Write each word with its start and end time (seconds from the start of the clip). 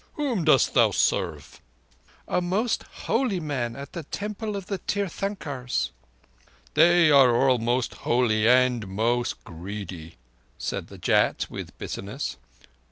"Whom 0.15 0.45
dost 0.45 0.73
thou 0.73 0.89
serve?" 0.89 1.61
"A 2.27 2.41
most 2.41 2.81
holy 3.05 3.39
man 3.39 3.75
at 3.75 3.93
the 3.93 4.01
Temple 4.01 4.55
of 4.55 4.65
the 4.65 4.79
Tirthankers." 4.79 5.91
"They 6.73 7.11
are 7.11 7.35
all 7.35 7.59
most 7.59 7.93
holy 8.01 8.49
and—most 8.49 9.43
greedy," 9.43 10.15
said 10.57 10.87
the 10.87 10.97
Jat 10.97 11.45
with 11.51 11.77
bitterness. 11.77 12.37